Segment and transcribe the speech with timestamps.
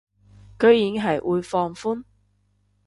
[0.57, 2.03] 居然係會放寬